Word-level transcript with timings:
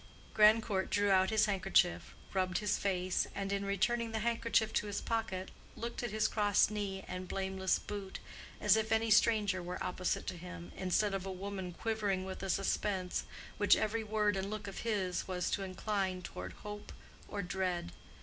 Grandcourt 0.33 0.89
drew 0.89 1.11
out 1.11 1.29
his 1.29 1.45
handkerchief, 1.45 2.15
rubbed 2.33 2.57
his 2.57 2.75
face, 2.79 3.27
and 3.35 3.51
in 3.51 3.63
returning 3.63 4.11
the 4.13 4.17
handkerchief 4.25 4.73
to 4.73 4.87
his 4.87 4.99
pocket 4.99 5.51
looked 5.75 6.01
at 6.01 6.09
his 6.09 6.27
crossed 6.27 6.71
knee 6.71 7.05
and 7.07 7.27
blameless 7.27 7.77
boot, 7.77 8.17
as 8.59 8.75
if 8.75 8.91
any 8.91 9.11
stranger 9.11 9.61
were 9.61 9.77
opposite 9.83 10.25
to 10.25 10.37
him, 10.37 10.71
instead 10.75 11.13
of 11.13 11.27
a 11.27 11.31
woman 11.31 11.71
quivering 11.71 12.25
with 12.25 12.41
a 12.41 12.49
suspense 12.49 13.25
which 13.59 13.75
every 13.77 14.03
word 14.03 14.35
and 14.35 14.49
look 14.49 14.65
of 14.65 14.79
his 14.79 15.27
was 15.27 15.51
to 15.51 15.61
incline 15.61 16.23
toward 16.23 16.53
hope 16.63 16.91
or 17.27 17.43
dread. 17.43 17.91